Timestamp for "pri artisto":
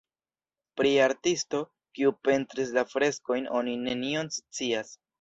0.79-1.59